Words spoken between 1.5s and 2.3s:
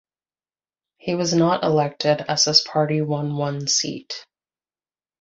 elected